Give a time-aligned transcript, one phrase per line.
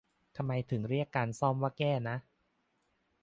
[0.37, 2.17] ทำไมถึงเรียกการซ่อมว่าแก้นะ